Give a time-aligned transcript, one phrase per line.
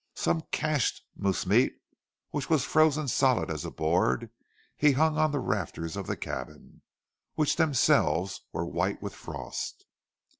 [0.15, 1.75] Some cached moose meat,
[2.31, 4.31] which was frozen solid as a board,
[4.75, 6.81] he hung on the rafters of the cabin,
[7.35, 9.85] which themselves were white with frost.